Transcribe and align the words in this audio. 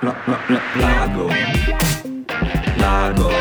la, 0.00 0.14
la, 0.26 0.38
la, 0.48 0.60
lago, 0.76 1.28
lago, 2.76 3.37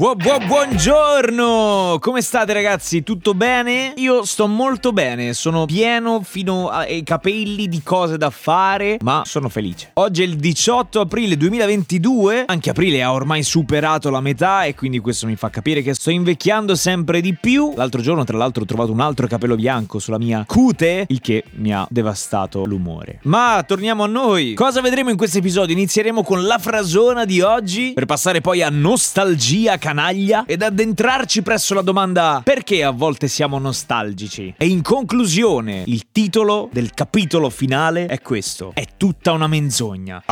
Bu- 0.00 0.16
bu- 0.16 0.46
buongiorno! 0.46 1.98
Come 2.00 2.22
state 2.22 2.54
ragazzi? 2.54 3.02
Tutto 3.02 3.34
bene? 3.34 3.92
Io 3.96 4.24
sto 4.24 4.46
molto 4.46 4.92
bene, 4.94 5.34
sono 5.34 5.66
pieno 5.66 6.22
fino 6.22 6.68
ai 6.68 7.02
capelli 7.02 7.68
di 7.68 7.82
cose 7.82 8.16
da 8.16 8.30
fare, 8.30 8.96
ma 9.02 9.24
sono 9.26 9.50
felice. 9.50 9.90
Oggi 9.92 10.22
è 10.22 10.24
il 10.24 10.36
18 10.36 11.00
aprile 11.00 11.36
2022, 11.36 12.44
anche 12.46 12.70
aprile 12.70 13.02
ha 13.02 13.12
ormai 13.12 13.42
superato 13.42 14.08
la 14.08 14.22
metà 14.22 14.64
e 14.64 14.74
quindi 14.74 15.00
questo 15.00 15.26
mi 15.26 15.36
fa 15.36 15.50
capire 15.50 15.82
che 15.82 15.92
sto 15.92 16.08
invecchiando 16.08 16.74
sempre 16.76 17.20
di 17.20 17.36
più. 17.38 17.74
L'altro 17.76 18.00
giorno 18.00 18.24
tra 18.24 18.38
l'altro 18.38 18.62
ho 18.62 18.66
trovato 18.66 18.92
un 18.92 19.00
altro 19.00 19.26
capello 19.26 19.54
bianco 19.54 19.98
sulla 19.98 20.16
mia 20.16 20.44
cute, 20.46 21.04
il 21.08 21.20
che 21.20 21.44
mi 21.56 21.74
ha 21.74 21.86
devastato 21.90 22.64
l'umore. 22.64 23.18
Ma 23.24 23.62
torniamo 23.66 24.04
a 24.04 24.06
noi. 24.06 24.54
Cosa 24.54 24.80
vedremo 24.80 25.10
in 25.10 25.18
questo 25.18 25.36
episodio? 25.36 25.74
Inizieremo 25.74 26.22
con 26.22 26.46
la 26.46 26.56
frasona 26.56 27.26
di 27.26 27.42
oggi 27.42 27.92
per 27.92 28.06
passare 28.06 28.40
poi 28.40 28.62
a 28.62 28.70
nostalgia 28.70 29.76
canaglia 29.90 30.44
ed 30.46 30.62
addentrarci 30.62 31.42
presso 31.42 31.74
la 31.74 31.82
domanda 31.82 32.42
perché 32.44 32.84
a 32.84 32.90
volte 32.90 33.26
siamo 33.26 33.58
nostalgici. 33.58 34.54
E 34.56 34.66
in 34.66 34.82
conclusione, 34.82 35.82
il 35.86 36.12
titolo 36.12 36.68
del 36.72 36.92
capitolo 36.94 37.50
finale 37.50 38.06
è 38.06 38.20
questo. 38.20 38.70
È 38.74 38.84
tutta 38.96 39.32
una 39.32 39.48
menzogna. 39.48 40.22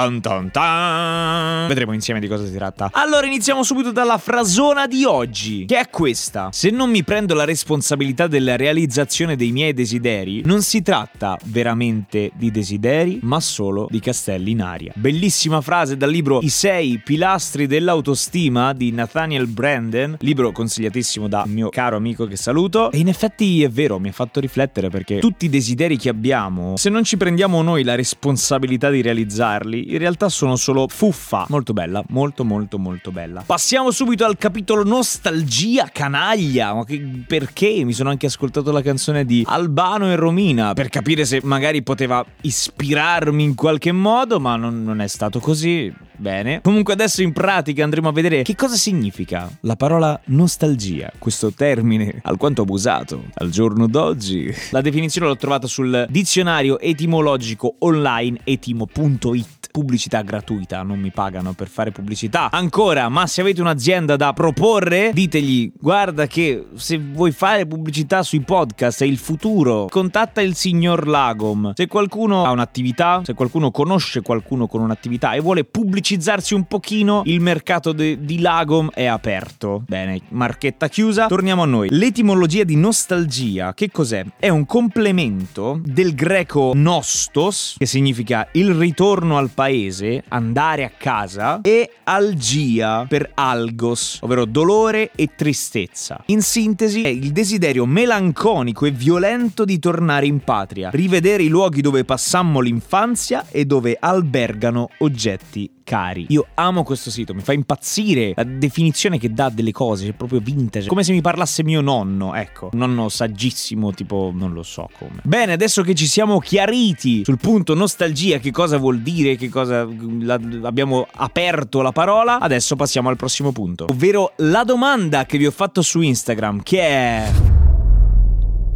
Vedremo 1.66 1.92
insieme 1.92 2.20
di 2.20 2.28
cosa 2.28 2.46
si 2.46 2.54
tratta. 2.54 2.90
Allora 2.92 3.26
iniziamo 3.26 3.64
subito 3.64 3.90
dalla 3.90 4.18
frasona 4.18 4.86
di 4.86 5.04
oggi, 5.04 5.64
che 5.64 5.80
è 5.80 5.90
questa. 5.90 6.50
Se 6.52 6.70
non 6.70 6.90
mi 6.90 7.02
prendo 7.02 7.34
la 7.34 7.44
responsabilità 7.44 8.28
della 8.28 8.54
realizzazione 8.54 9.34
dei 9.34 9.50
miei 9.50 9.72
desideri, 9.72 10.42
non 10.44 10.62
si 10.62 10.82
tratta 10.82 11.36
veramente 11.46 12.30
di 12.36 12.52
desideri, 12.52 13.18
ma 13.22 13.40
solo 13.40 13.88
di 13.90 13.98
castelli 13.98 14.52
in 14.52 14.62
aria. 14.62 14.92
Bellissima 14.94 15.60
frase 15.60 15.96
dal 15.96 16.10
libro 16.10 16.38
I 16.42 16.48
sei 16.48 17.00
pilastri 17.02 17.66
dell'autostima 17.66 18.72
di 18.72 18.92
Nathaniel 18.92 19.46
Brandon, 19.48 20.16
libro 20.20 20.52
consigliatissimo 20.52 21.28
da 21.28 21.44
mio 21.46 21.68
caro 21.68 21.96
amico 21.96 22.26
che 22.26 22.36
saluto. 22.36 22.90
E 22.90 22.98
in 22.98 23.08
effetti 23.08 23.62
è 23.62 23.68
vero, 23.68 23.98
mi 23.98 24.08
ha 24.08 24.12
fatto 24.12 24.40
riflettere 24.40 24.88
perché 24.90 25.18
tutti 25.18 25.46
i 25.46 25.48
desideri 25.48 25.96
che 25.96 26.08
abbiamo, 26.08 26.76
se 26.76 26.90
non 26.90 27.04
ci 27.04 27.16
prendiamo 27.16 27.62
noi 27.62 27.82
la 27.82 27.94
responsabilità 27.94 28.90
di 28.90 29.02
realizzarli, 29.02 29.92
in 29.92 29.98
realtà 29.98 30.28
sono 30.28 30.56
solo 30.56 30.86
fuffa. 30.88 31.46
Molto 31.48 31.72
bella, 31.72 32.02
molto 32.08 32.44
molto 32.44 32.78
molto 32.78 33.10
bella. 33.10 33.42
Passiamo 33.44 33.90
subito 33.90 34.24
al 34.24 34.36
capitolo 34.36 34.84
nostalgia 34.84 35.88
canaglia. 35.92 36.74
Ma 36.74 36.84
che, 36.84 37.00
perché? 37.26 37.84
Mi 37.84 37.92
sono 37.92 38.10
anche 38.10 38.26
ascoltato 38.26 38.70
la 38.70 38.82
canzone 38.82 39.24
di 39.24 39.44
Albano 39.46 40.10
e 40.10 40.16
Romina 40.16 40.74
per 40.74 40.88
capire 40.88 41.24
se 41.24 41.40
magari 41.42 41.82
poteva 41.82 42.24
ispirarmi 42.40 43.42
in 43.42 43.54
qualche 43.54 43.92
modo, 43.92 44.40
ma 44.40 44.56
non, 44.56 44.84
non 44.84 45.00
è 45.00 45.06
stato 45.06 45.40
così. 45.40 46.06
Bene. 46.18 46.60
Comunque 46.60 46.92
adesso 46.92 47.22
in 47.22 47.32
pratica 47.32 47.84
andremo 47.84 48.08
a 48.08 48.12
vedere 48.12 48.42
che 48.42 48.56
cosa 48.56 48.74
significa 48.74 49.48
la 49.60 49.76
parola 49.76 50.20
nostalgia, 50.26 51.12
questo 51.16 51.52
termine 51.52 52.18
alquanto 52.22 52.62
abusato 52.62 53.26
al 53.34 53.50
giorno 53.50 53.86
d'oggi. 53.86 54.52
La 54.70 54.80
definizione 54.80 55.28
l'ho 55.28 55.36
trovata 55.36 55.68
sul 55.68 56.06
dizionario 56.10 56.80
etimologico 56.80 57.76
online 57.78 58.40
etimo.it. 58.42 59.57
Pubblicità 59.70 60.22
gratuita, 60.22 60.82
non 60.82 60.98
mi 60.98 61.10
pagano 61.10 61.52
per 61.52 61.68
fare 61.68 61.90
pubblicità. 61.90 62.50
Ancora, 62.50 63.08
ma 63.08 63.26
se 63.26 63.40
avete 63.40 63.60
un'azienda 63.60 64.16
da 64.16 64.32
proporre, 64.32 65.10
ditegli: 65.12 65.70
guarda 65.78 66.26
che 66.26 66.66
se 66.74 66.98
vuoi 66.98 67.30
fare 67.32 67.66
pubblicità 67.66 68.22
sui 68.22 68.40
podcast 68.40 69.02
è 69.02 69.06
il 69.06 69.18
futuro, 69.18 69.86
contatta 69.88 70.40
il 70.40 70.54
signor 70.54 71.06
Lagom. 71.06 71.72
Se 71.74 71.86
qualcuno 71.86 72.44
ha 72.44 72.50
un'attività, 72.50 73.22
se 73.24 73.34
qualcuno 73.34 73.70
conosce 73.70 74.22
qualcuno 74.22 74.66
con 74.66 74.80
un'attività 74.80 75.32
e 75.32 75.40
vuole 75.40 75.64
pubblicizzarsi 75.64 76.54
un 76.54 76.64
pochino, 76.64 77.22
il 77.26 77.40
mercato 77.40 77.92
de- 77.92 78.18
di 78.20 78.40
Lagom 78.40 78.90
è 78.92 79.04
aperto. 79.04 79.84
Bene, 79.86 80.20
marchetta 80.30 80.88
chiusa. 80.88 81.26
Torniamo 81.26 81.62
a 81.62 81.66
noi. 81.66 81.88
L'etimologia 81.90 82.64
di 82.64 82.76
nostalgia, 82.76 83.74
che 83.74 83.90
cos'è? 83.90 84.24
È 84.38 84.48
un 84.48 84.66
complemento 84.66 85.80
del 85.84 86.14
greco 86.14 86.72
nostos, 86.74 87.76
che 87.78 87.86
significa 87.86 88.48
il 88.52 88.74
ritorno 88.74 89.36
al 89.36 89.50
paese, 89.58 90.22
andare 90.28 90.84
a 90.84 90.92
casa, 90.96 91.62
e 91.62 91.90
algia 92.04 93.06
per 93.08 93.32
algos, 93.34 94.20
ovvero 94.22 94.44
dolore 94.44 95.10
e 95.16 95.30
tristezza. 95.34 96.22
In 96.26 96.42
sintesi, 96.42 97.02
è 97.02 97.08
il 97.08 97.32
desiderio 97.32 97.84
melanconico 97.84 98.86
e 98.86 98.92
violento 98.92 99.64
di 99.64 99.80
tornare 99.80 100.26
in 100.26 100.38
patria, 100.44 100.90
rivedere 100.92 101.42
i 101.42 101.48
luoghi 101.48 101.80
dove 101.80 102.04
passammo 102.04 102.60
l'infanzia 102.60 103.46
e 103.50 103.64
dove 103.64 103.96
albergano 103.98 104.90
oggetti 104.98 105.68
cari. 105.88 106.26
Io 106.28 106.48
amo 106.52 106.82
questo 106.82 107.10
sito, 107.10 107.32
mi 107.32 107.40
fa 107.40 107.54
impazzire 107.54 108.34
la 108.36 108.44
definizione 108.44 109.18
che 109.18 109.32
dà 109.32 109.48
delle 109.48 109.72
cose, 109.72 110.08
è 110.08 110.12
proprio 110.12 110.38
vintage, 110.40 110.86
come 110.86 111.02
se 111.02 111.12
mi 111.12 111.22
parlasse 111.22 111.64
mio 111.64 111.80
nonno, 111.80 112.34
ecco, 112.34 112.68
un 112.72 112.78
nonno 112.78 113.08
saggissimo, 113.08 113.92
tipo 113.92 114.30
non 114.34 114.52
lo 114.52 114.62
so 114.62 114.90
come. 114.98 115.20
Bene, 115.22 115.52
adesso 115.52 115.82
che 115.82 115.94
ci 115.94 116.06
siamo 116.06 116.40
chiariti 116.40 117.24
sul 117.24 117.38
punto 117.38 117.72
nostalgia, 117.72 118.36
che 118.36 118.50
cosa 118.50 118.76
vuol 118.76 119.00
dire, 119.00 119.36
che 119.36 119.48
cosa 119.48 119.88
la, 120.20 120.38
abbiamo 120.64 121.06
aperto 121.10 121.80
la 121.80 121.92
parola, 121.92 122.38
adesso 122.38 122.76
passiamo 122.76 123.08
al 123.08 123.16
prossimo 123.16 123.52
punto, 123.52 123.86
ovvero 123.88 124.32
la 124.36 124.64
domanda 124.64 125.24
che 125.24 125.38
vi 125.38 125.46
ho 125.46 125.50
fatto 125.50 125.80
su 125.80 126.02
Instagram, 126.02 126.62
che 126.62 126.80
è 126.80 127.47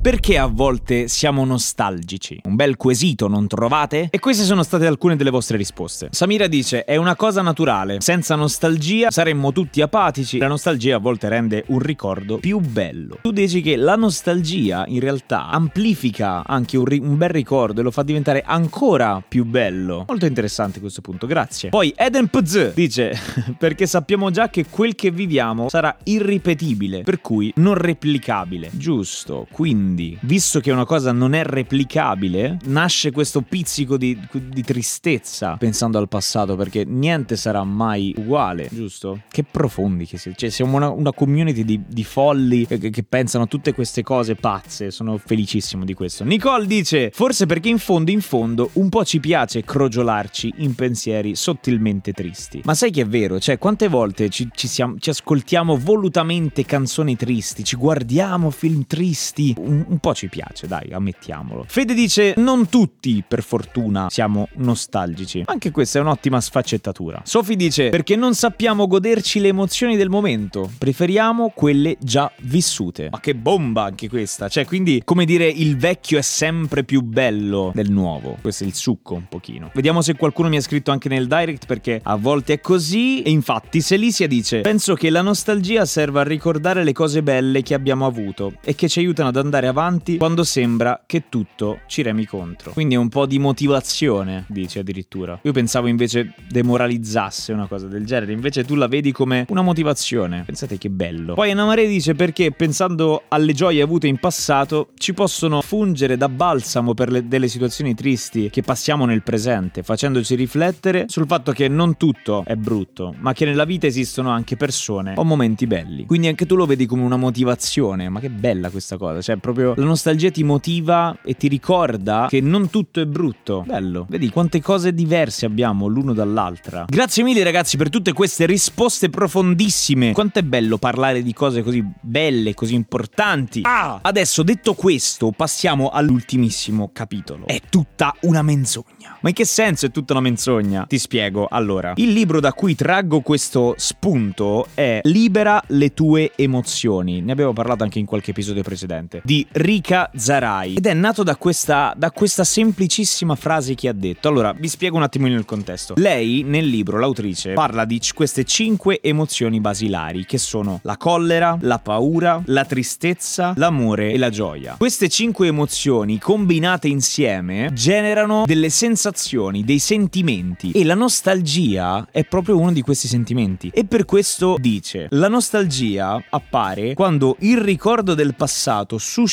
perché 0.03 0.37
a 0.37 0.47
volte 0.47 1.07
siamo 1.07 1.45
nostalgici? 1.45 2.41
Un 2.43 2.57
bel 2.57 2.77
quesito, 2.77 3.29
non 3.29 3.47
trovate? 3.47 4.09
E 4.11 4.19
queste 4.19 4.43
sono 4.43 4.65
state 4.65 4.85
alcune 4.85 5.15
delle 5.15 5.31
vostre 5.31 5.57
risposte. 5.57 6.09
Samira 6.11 6.49
dice: 6.49 6.83
È 6.83 6.97
una 6.97 7.15
cosa 7.15 7.41
naturale. 7.41 8.01
Senza 8.01 8.35
nostalgia 8.35 9.13
saremmo 9.13 9.53
tutti 9.53 9.81
apatici. 9.81 10.39
La 10.39 10.49
nostalgia 10.49 10.97
a 10.97 10.99
volte 10.99 11.29
rende 11.29 11.63
un 11.69 11.79
ricordo 11.79 12.39
più 12.39 12.59
bello. 12.59 13.19
Tu 13.23 13.31
dici 13.31 13.63
che 13.63 13.77
la 13.77 13.95
nostalgia 13.95 14.85
in 14.89 14.99
realtà 14.99 15.47
amplifica 15.47 16.43
anche 16.45 16.77
un, 16.77 16.85
ri- 16.85 16.99
un 16.99 17.17
bel 17.17 17.31
ricordo 17.31 17.81
e 17.81 17.85
lo 17.85 17.93
fa 17.93 18.03
diventare 18.03 18.43
ancora 18.45 19.23
più 19.27 19.45
bello. 19.45 20.05
Molto 20.09 20.27
interessante 20.27 20.81
questo 20.81 21.01
punto, 21.01 21.29
grazie. 21.29 21.69
Poi 21.69 21.95
Eden 21.97 22.27
Pz 22.27 22.75
dice: 22.75 23.17
Perché 23.57 23.87
sappiamo 23.87 24.33
già 24.33 24.51
che 24.51 24.67
quel 24.69 24.97
che 24.97 25.13
viviamo 25.13 25.69
sarà 25.69 25.97
irripetibile, 26.03 27.03
per 27.03 27.21
cui 27.21 27.53
non 27.57 27.75
replicabile. 27.75 28.69
Giusto, 28.73 29.47
quindi 29.53 29.91
quindi, 29.93 30.17
visto 30.23 30.61
che 30.61 30.71
una 30.71 30.87
cosa 30.87 31.13
non 31.13 31.35
è 31.35 31.45
replicabile, 31.45 32.59
nasce 32.65 33.11
questo 33.11 33.43
pizzico 33.43 33.99
di, 33.99 34.19
di 34.33 34.63
tristezza 34.63 35.57
pensando 35.59 35.99
al 35.99 36.09
passato, 36.09 36.57
perché 36.57 36.85
niente 36.85 37.37
sarà 37.37 37.63
mai 37.65 38.15
uguale, 38.17 38.69
giusto? 38.71 39.21
Che 39.31 39.45
profondi 39.45 40.07
che 40.07 40.17
siete. 40.17 40.39
Cioè, 40.39 40.51
siamo 40.51 40.77
una, 40.77 40.89
una 40.89 41.13
community 41.13 41.65
di, 41.65 41.81
di 41.87 42.05
folli 42.05 42.67
che, 42.67 42.79
che, 42.79 43.03
pensano 43.03 43.47
tutte 43.47 43.75
queste 43.75 44.03
cose 44.03 44.35
pazze. 44.35 44.91
Sono 44.91 45.19
felicissimo 45.19 45.85
di 45.85 45.93
questo. 45.93 46.25
Nicole 46.25 46.67
dice: 46.67 47.11
Forse 47.13 47.45
perché 47.45 47.69
in 47.69 47.79
fondo, 47.79 48.11
in 48.11 48.23
fondo, 48.23 48.71
un 48.75 48.89
po' 48.89 49.05
ci 49.05 49.21
piace 49.21 49.63
crogiolarci 49.63 50.55
in 50.59 50.75
pensieri 50.75 51.35
sottilmente 51.35 52.13
tristi. 52.13 52.63
Ma 52.65 52.75
sai 52.75 52.91
che 52.91 53.03
è 53.03 53.07
vero? 53.07 53.39
Cioè, 53.39 53.59
quante 53.59 53.89
volte 53.89 54.31
ci, 54.31 54.49
ci, 54.55 54.69
siamo, 54.69 54.97
ci 54.99 55.11
ascoltiamo 55.11 55.77
volutamente 55.77 56.65
canzoni 56.65 57.17
tristi, 57.17 57.65
ci 57.65 57.77
guardiamo 57.77 58.51
film 58.51 58.87
tristi? 58.87 59.55
Un, 59.59 59.82
un 59.89 59.99
po' 59.99 60.15
ci 60.15 60.29
piace, 60.29 60.67
dai, 60.67 60.93
ammettiamolo. 60.93 61.65
Fede 61.67 61.95
dice: 61.95 62.35
Non 62.37 62.69
tutti, 62.69 63.23
per 63.27 63.43
fortuna, 63.43 64.09
siamo 64.11 64.49
nostalgici. 64.55 65.43
Anche 65.47 65.71
questa 65.71 65.99
è 65.99 66.03
un'ottima 66.03 66.41
sfaccettatura. 66.41 67.21
Sophie 67.25 67.57
dice: 67.57 67.89
Perché 67.91 68.17
non 68.17 68.35
sappiamo 68.35 68.87
goderci 68.87 69.41
le 69.41 69.49
emozioni 69.49 69.97
del 69.97 70.09
momento, 70.09 70.71
preferiamo 70.79 71.53
quelle 71.55 71.97
già 72.01 72.31
vissute. 72.43 73.09
Ma 73.11 73.21
che 73.21 73.35
bomba 73.35 73.85
anche 73.85 74.09
questa! 74.09 74.49
Cioè, 74.49 74.65
quindi, 74.65 75.03
come 75.05 75.25
dire, 75.25 75.47
il 75.47 75.77
vecchio 75.77 76.19
è 76.19 76.23
sempre 76.23 76.85
più 76.85 77.03
bello 77.03 77.73
del 77.75 77.91
nuovo. 77.91 78.37
Questo 78.41 78.65
è 78.65 78.67
il 78.67 78.75
succo 78.75 79.15
un 79.15 79.27
pochino. 79.29 79.71
Vediamo 79.75 80.01
se 80.03 80.15
qualcuno 80.15 80.49
mi 80.49 80.57
ha 80.57 80.63
scritto 80.63 80.91
anche 80.91 81.09
nel 81.09 81.27
direct 81.27 81.67
perché 81.67 82.01
a 82.03 82.17
volte 82.17 82.55
è 82.55 82.61
così. 82.61 83.23
E 83.23 83.31
infatti, 83.31 83.81
Selicia 83.81 84.27
dice: 84.27 84.61
Penso 84.61 84.95
che 84.95 85.11
la 85.11 85.23
nostalgia 85.23 85.85
serva 85.85 86.21
a 86.21 86.25
ricordare 86.25 86.85
le 86.85 86.93
cose 86.93 87.23
belle 87.23 87.63
che 87.63 87.75
abbiamo 87.75 88.07
avuto 88.07 88.55
e 88.65 88.75
che 88.75 88.89
ci 88.89 88.99
aiutano 89.01 89.29
ad 89.29 89.37
andare 89.37 89.67
avanti 89.67 89.72
quando 90.19 90.45
sembra 90.45 91.03
che 91.07 91.25
tutto 91.29 91.81
ci 91.87 92.03
remi 92.03 92.27
contro. 92.27 92.73
Quindi 92.73 92.95
è 92.95 92.99
un 92.99 93.09
po' 93.09 93.27
di 93.27 93.39
motivazione, 93.39 94.45
dice 94.49 94.81
addirittura. 94.81 95.39
Io 95.43 95.53
pensavo 95.53 95.87
invece 95.87 96.35
demoralizzasse 96.49 97.53
una 97.53 97.67
cosa 97.67 97.87
del 97.87 98.05
genere, 98.05 98.33
invece 98.33 98.65
tu 98.65 98.75
la 98.75 98.87
vedi 98.87 99.13
come 99.13 99.47
una 99.49 99.63
motivazione. 99.63 100.43
Pensate 100.45 100.79
che 100.79 100.91
bello. 100.91 101.35
Poi 101.35 101.51
Anna 101.51 101.65
Maria 101.65 101.87
dice 101.87 102.15
perché 102.15 102.53
pensando 102.53 103.25
alle 103.29 103.53
gioie 103.53 103.83
avute 103.83 104.07
in 104.07 104.19
passato 104.19 104.91
ci 104.97 105.15
possono 105.15 105.61
fungere 105.61 106.17
da 106.17 106.29
balsamo 106.29 106.95
per 106.95 107.11
le, 107.11 107.29
delle 107.29 107.49
situazioni 107.49 107.95
tristi 107.95 108.51
che 108.51 108.63
passiamo 108.63 109.05
nel 109.05 109.23
presente, 109.23 109.83
facendoci 109.83 110.35
riflettere 110.35 111.07
sul 111.09 111.27
fatto 111.27 111.53
che 111.53 111.69
non 111.69 111.97
tutto 111.97 112.43
è 112.45 112.57
brutto, 112.57 113.15
ma 113.19 113.33
che 113.33 113.45
nella 113.45 113.65
vita 113.65 113.87
esistono 113.87 114.31
anche 114.31 114.57
persone 114.57 115.15
o 115.17 115.25
momenti 115.25 115.67
belli. 115.67 116.07
Quindi 116.07 116.29
anche 116.29 116.47
tu 116.47 116.57
lo 116.57 116.67
vedi 116.67 116.87
come 116.87 117.03
una 117.03 117.17
motivazione, 117.17 118.09
ma 118.09 118.21
che 118.21 118.31
bella 118.31 118.71
questa 118.71 118.97
cosa, 118.97 119.21
cioè 119.21 119.37
proprio 119.37 119.62
proprio 119.63 119.75
la 119.77 119.85
nostalgia 119.85 120.31
ti 120.31 120.43
motiva 120.43 121.17
e 121.25 121.35
ti 121.35 121.49
ricorda 121.49 122.27
che 122.29 122.41
non 122.41 122.69
tutto 122.71 123.01
è 123.01 123.07
brutto. 123.07 123.63
Bello. 123.67 124.07
Vedi 124.09 124.29
quante 124.31 124.61
cose 124.61 124.93
diverse 124.93 125.47
abbiamo 125.47 125.87
l'uno 125.87 126.13
dall'altra. 126.13 126.85
Grazie 126.89 127.23
mille 127.23 127.43
ragazzi 127.43 127.77
per 127.77 127.89
tutte 127.89 128.13
queste 128.13 128.47
risposte 128.47 129.09
profondissime. 129.09 130.13
Quanto 130.13 130.41
è 130.41 130.43
bello 130.43 130.79
parlare 130.79 131.23
di 131.23 131.33
cose 131.33 131.63
così 131.63 131.85
belle, 132.01 132.55
così 132.55 132.75
importanti. 132.75 133.61
Ah, 133.65 134.01
adesso 134.03 134.43
detto 134.43 134.75
questo, 134.75 135.31
passiamo 135.31 135.91
all'ultimissimo 135.91 136.91
capitolo. 136.93 137.47
È 137.47 137.61
tutta 137.69 138.15
una 138.23 138.43
menzogna. 138.43 139.19
Ma 139.21 139.29
in 139.29 139.35
che 139.35 139.45
senso 139.45 139.87
è 139.87 139.91
tutta 139.91 140.15
una 140.15 140.23
menzogna? 140.23 140.85
Ti 140.87 140.99
spiego. 140.99 141.47
Allora, 141.49 141.93
il 141.97 142.13
libro 142.13 142.41
da 142.41 142.53
cui 142.53 142.75
traggo 142.75 143.21
questo 143.21 143.75
spunto 143.77 144.67
è 144.75 145.01
Libera 145.05 145.63
le 145.69 145.95
tue 145.95 146.33
emozioni. 146.35 147.21
Ne 147.21 147.33
abbiamo 147.33 147.53
parlato 147.53 147.85
anche 147.85 147.99
in 147.99 148.07
qualche 148.07 148.31
episodio 148.31 148.63
precedente. 148.63 149.21
Di 149.25 149.47
Rika 149.53 150.11
Zarai. 150.15 150.75
Ed 150.75 150.87
è 150.87 150.95
nato 150.95 151.23
da 151.23 151.37
questa, 151.37 151.93
da 151.97 152.11
questa 152.11 152.45
semplicissima 152.45 153.35
frase 153.35 153.75
che 153.75 153.89
ha 153.89 153.93
detto. 153.93 154.29
Allora, 154.29 154.53
vi 154.53 154.69
spiego 154.69 154.97
un 154.97 155.03
attimo 155.03 155.27
il 155.27 155.45
contesto. 155.45 155.95
Lei, 155.97 156.43
nel 156.43 156.67
libro, 156.67 156.99
l'autrice, 156.99 157.53
parla 157.53 157.85
di 157.85 158.01
queste 158.15 158.45
cinque 158.45 159.01
emozioni 159.03 159.61
basilari, 159.61 160.25
che 160.25 160.39
sono 160.39 160.81
la 160.83 160.97
collera, 160.97 161.59
la 161.61 161.79
paura, 161.79 162.43
la 162.47 162.65
tristezza, 162.65 163.53
l'amore 163.57 164.13
e 164.13 164.19
la 164.19 164.31
gioia. 164.31 164.77
Queste 164.79 165.09
cinque 165.09 165.49
emozioni 165.49 166.19
combinate 166.19 166.89
insieme 166.89 167.71
generano 167.73 168.45
delle 168.47 168.71
sensazioni, 168.71 169.65
dei 169.65 169.79
sentimenti 169.79 170.71
e 170.71 170.85
la 170.85 170.95
nostalgia 170.95 172.07
è 172.11 172.25
proprio 172.25 172.59
uno 172.59 172.73
di 172.73 172.81
questi 172.81 173.07
sentimenti. 173.07 173.71
E 173.73 173.85
per 173.85 174.05
questo 174.05 174.57
dice, 174.59 175.09
la 175.11 175.29
nostalgia 175.29 176.23
appare 176.31 176.95
quando 176.95 177.37
il 177.41 177.59
ricordo 177.59 178.15
del 178.15 178.35
passato 178.35 178.99
suscita 178.99 179.32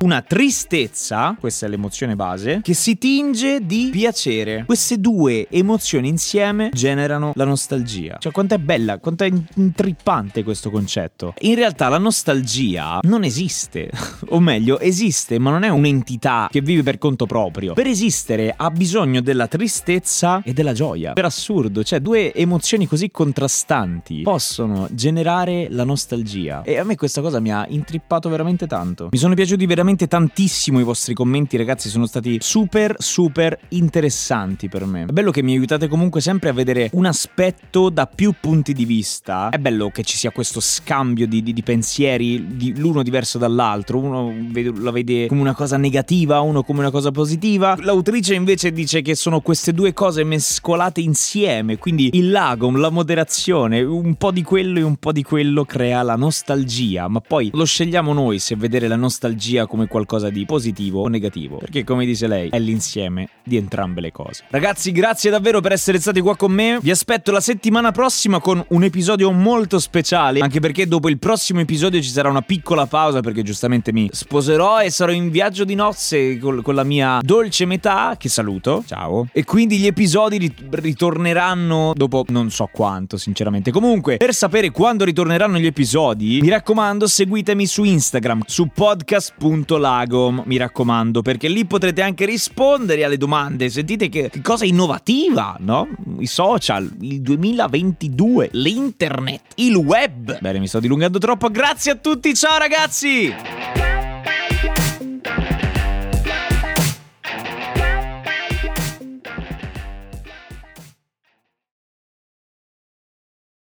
una 0.00 0.22
tristezza, 0.22 1.36
questa 1.38 1.66
è 1.66 1.68
l'emozione 1.68 2.16
base, 2.16 2.60
che 2.62 2.72
si 2.74 2.96
tinge 2.96 3.60
di 3.64 3.90
piacere. 3.92 4.64
Queste 4.64 4.98
due 4.98 5.46
emozioni 5.50 6.08
insieme 6.08 6.70
generano 6.72 7.32
la 7.34 7.44
nostalgia. 7.44 8.16
Cioè 8.18 8.32
quanto 8.32 8.54
è 8.54 8.58
bella, 8.58 8.98
quanto 8.98 9.24
è 9.24 9.30
intrippante 9.56 10.42
questo 10.42 10.70
concetto. 10.70 11.34
In 11.40 11.54
realtà 11.54 11.88
la 11.88 11.98
nostalgia 11.98 13.00
non 13.02 13.24
esiste, 13.24 13.90
o 14.30 14.40
meglio 14.40 14.80
esiste 14.80 15.38
ma 15.38 15.50
non 15.50 15.62
è 15.62 15.68
un'entità 15.68 16.48
che 16.50 16.62
vive 16.62 16.82
per 16.82 16.98
conto 16.98 17.26
proprio. 17.26 17.74
Per 17.74 17.86
esistere 17.86 18.54
ha 18.56 18.70
bisogno 18.70 19.20
della 19.20 19.46
tristezza 19.46 20.40
e 20.42 20.52
della 20.52 20.72
gioia. 20.72 21.12
Per 21.12 21.24
assurdo, 21.24 21.84
cioè 21.84 22.00
due 22.00 22.32
emozioni 22.32 22.86
così 22.86 23.10
contrastanti 23.10 24.22
possono 24.22 24.88
generare 24.90 25.66
la 25.70 25.84
nostalgia. 25.84 26.62
E 26.62 26.78
a 26.78 26.84
me 26.84 26.96
questa 26.96 27.20
cosa 27.20 27.40
mi 27.40 27.52
ha 27.52 27.66
intrippato 27.68 28.28
veramente 28.28 28.66
tanto. 28.66 29.08
Mi 29.10 29.18
sono 29.18 29.33
piaciuti 29.34 29.66
veramente 29.66 30.06
tantissimo 30.06 30.80
i 30.80 30.82
vostri 30.82 31.14
commenti, 31.14 31.56
ragazzi, 31.56 31.88
sono 31.88 32.06
stati 32.06 32.38
super 32.40 32.94
super 32.98 33.58
interessanti 33.70 34.68
per 34.68 34.86
me. 34.86 35.04
È 35.04 35.12
bello 35.12 35.30
che 35.30 35.42
mi 35.42 35.52
aiutate 35.52 35.88
comunque 35.88 36.20
sempre 36.20 36.48
a 36.48 36.52
vedere 36.52 36.90
un 36.92 37.06
aspetto 37.06 37.90
da 37.90 38.06
più 38.06 38.34
punti 38.40 38.72
di 38.72 38.84
vista. 38.84 39.50
È 39.50 39.58
bello 39.58 39.90
che 39.90 40.02
ci 40.02 40.16
sia 40.16 40.30
questo 40.30 40.60
scambio 40.60 41.26
di, 41.26 41.42
di, 41.42 41.52
di 41.52 41.62
pensieri, 41.62 42.56
di, 42.56 42.76
l'uno 42.78 43.02
diverso 43.02 43.38
dall'altro. 43.38 43.98
Uno 43.98 44.32
la 44.78 44.90
vede 44.90 45.26
come 45.26 45.40
una 45.40 45.54
cosa 45.54 45.76
negativa, 45.76 46.40
uno 46.40 46.62
come 46.62 46.80
una 46.80 46.90
cosa 46.90 47.10
positiva. 47.10 47.76
L'autrice 47.80 48.34
invece 48.34 48.72
dice 48.72 49.02
che 49.02 49.14
sono 49.14 49.40
queste 49.40 49.72
due 49.72 49.92
cose 49.92 50.24
mescolate 50.24 51.00
insieme, 51.00 51.78
quindi 51.78 52.10
il 52.14 52.30
lagom, 52.30 52.78
la 52.78 52.90
moderazione, 52.90 53.82
un 53.82 54.14
po' 54.14 54.30
di 54.30 54.42
quello 54.42 54.78
e 54.78 54.82
un 54.82 54.96
po' 54.96 55.12
di 55.12 55.22
quello 55.22 55.64
crea 55.64 56.02
la 56.02 56.16
nostalgia, 56.16 57.08
ma 57.08 57.20
poi 57.20 57.50
lo 57.52 57.64
scegliamo 57.64 58.12
noi 58.12 58.38
se 58.38 58.56
vedere 58.56 58.88
la 58.88 58.96
nostalgia 58.96 59.23
come 59.66 59.86
qualcosa 59.86 60.30
di 60.30 60.44
positivo 60.44 61.02
o 61.02 61.08
negativo, 61.08 61.56
perché 61.56 61.84
come 61.84 62.04
dice 62.04 62.26
lei 62.26 62.48
è 62.50 62.58
l'insieme 62.58 63.28
di 63.42 63.56
entrambe 63.56 64.00
le 64.00 64.12
cose. 64.12 64.44
Ragazzi, 64.48 64.92
grazie 64.92 65.30
davvero 65.30 65.60
per 65.60 65.72
essere 65.72 65.98
stati 65.98 66.20
qua 66.20 66.36
con 66.36 66.52
me. 66.52 66.78
Vi 66.80 66.90
aspetto 66.90 67.30
la 67.30 67.40
settimana 67.40 67.92
prossima 67.92 68.40
con 68.40 68.64
un 68.68 68.82
episodio 68.84 69.30
molto 69.32 69.78
speciale, 69.78 70.40
anche 70.40 70.60
perché 70.60 70.86
dopo 70.86 71.08
il 71.08 71.18
prossimo 71.18 71.60
episodio 71.60 72.00
ci 72.00 72.08
sarà 72.08 72.28
una 72.28 72.42
piccola 72.42 72.86
pausa 72.86 73.20
perché 73.20 73.42
giustamente 73.42 73.92
mi 73.92 74.08
sposerò 74.10 74.82
e 74.82 74.90
sarò 74.90 75.12
in 75.12 75.30
viaggio 75.30 75.64
di 75.64 75.74
nozze 75.74 76.38
con, 76.38 76.62
con 76.62 76.74
la 76.74 76.84
mia 76.84 77.20
dolce 77.22 77.64
metà, 77.64 78.16
che 78.18 78.28
saluto. 78.28 78.84
Ciao. 78.86 79.28
E 79.32 79.44
quindi 79.44 79.78
gli 79.78 79.86
episodi 79.86 80.38
rit- 80.38 80.64
ritorneranno 80.70 81.92
dopo 81.94 82.24
non 82.28 82.50
so 82.50 82.68
quanto, 82.72 83.16
sinceramente. 83.16 83.70
Comunque, 83.70 84.16
per 84.16 84.34
sapere 84.34 84.70
quando 84.70 85.04
ritorneranno 85.04 85.58
gli 85.58 85.66
episodi, 85.66 86.38
mi 86.40 86.48
raccomando, 86.48 87.06
seguitemi 87.06 87.66
su 87.66 87.84
Instagram, 87.84 88.42
su 88.46 88.68
podcast.lagom. 89.14 90.42
Mi 90.46 90.56
raccomando, 90.56 91.22
perché 91.22 91.48
lì 91.48 91.64
potrete 91.64 92.02
anche 92.02 92.24
rispondere 92.24 93.04
alle 93.04 93.16
domande. 93.16 93.68
Sentite 93.68 94.08
che, 94.08 94.28
che 94.30 94.40
cosa 94.40 94.64
innovativa, 94.64 95.56
no? 95.60 95.88
I 96.18 96.26
social, 96.26 96.90
il 97.00 97.20
2022, 97.20 98.50
l'internet, 98.52 99.42
il 99.56 99.74
web. 99.76 100.38
Bene, 100.40 100.58
mi 100.58 100.66
sto 100.66 100.80
dilungando 100.80 101.18
troppo. 101.18 101.48
Grazie 101.48 101.92
a 101.92 101.96
tutti, 101.96 102.34
ciao 102.34 102.58
ragazzi! 102.58 103.63